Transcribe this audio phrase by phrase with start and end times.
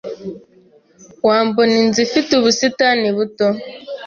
[1.27, 3.47] Wambona inzu ifite ubusitani buto?